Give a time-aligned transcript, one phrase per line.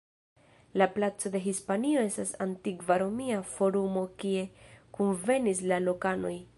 [0.81, 4.49] La placo de Hispanio estas antikva Romia Forumo kie
[4.99, 6.35] kunvenis la lokanoj.